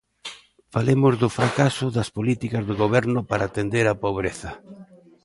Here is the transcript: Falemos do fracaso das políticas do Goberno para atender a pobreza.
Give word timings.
Falemos 0.73 1.13
do 1.21 1.29
fracaso 1.37 1.85
das 1.97 2.09
políticas 2.17 2.63
do 2.69 2.75
Goberno 2.83 3.19
para 3.29 3.43
atender 3.45 3.85
a 3.87 3.99
pobreza. 4.05 4.49